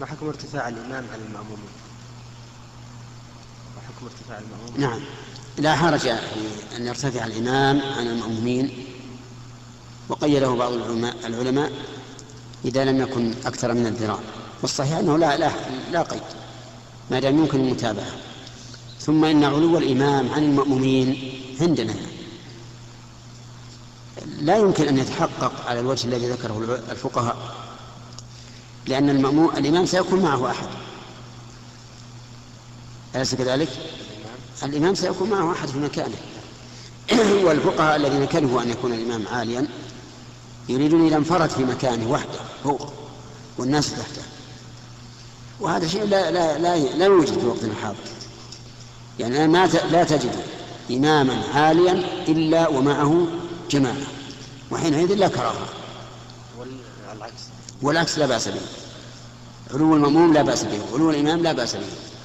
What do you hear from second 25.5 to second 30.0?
على الوجه الذي ذكره الفقهاء. لأن المأموم الإمام